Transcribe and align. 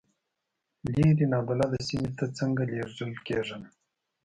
لرې 0.85 1.25
نابلده 1.33 1.79
سیمې 1.87 2.09
ته 2.17 2.25
څنګه 2.37 2.63
لېږل 2.71 3.11
کېږم. 3.27 3.63